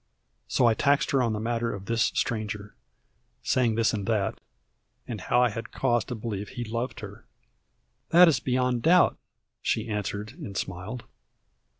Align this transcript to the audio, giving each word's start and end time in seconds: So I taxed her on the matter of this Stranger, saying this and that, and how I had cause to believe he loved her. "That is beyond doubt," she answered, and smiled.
So 0.47 0.65
I 0.65 0.73
taxed 0.73 1.11
her 1.11 1.21
on 1.21 1.33
the 1.33 1.39
matter 1.39 1.71
of 1.75 1.85
this 1.85 2.05
Stranger, 2.15 2.73
saying 3.43 3.75
this 3.75 3.93
and 3.93 4.07
that, 4.07 4.41
and 5.07 5.21
how 5.21 5.43
I 5.43 5.49
had 5.51 5.71
cause 5.71 6.03
to 6.05 6.15
believe 6.15 6.49
he 6.49 6.63
loved 6.63 7.01
her. 7.01 7.27
"That 8.09 8.27
is 8.27 8.39
beyond 8.39 8.81
doubt," 8.81 9.19
she 9.61 9.87
answered, 9.87 10.31
and 10.39 10.57
smiled. 10.57 11.03